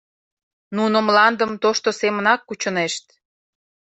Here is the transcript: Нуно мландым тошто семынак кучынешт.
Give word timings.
Нуно 0.75 0.97
мландым 1.07 1.51
тошто 1.63 1.89
семынак 1.99 2.41
кучынешт. 2.47 3.05